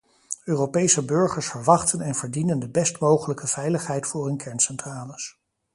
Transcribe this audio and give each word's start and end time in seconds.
Europese 0.45 1.03
burgers 1.05 1.45
verwachten 1.47 2.01
en 2.01 2.15
verdienen 2.15 2.59
de 2.59 2.69
best 2.69 2.99
mogelijke 2.99 3.47
veiligheid 3.47 4.07
voor 4.07 4.25
hun 4.25 4.37
kerncentrales. 4.37 5.37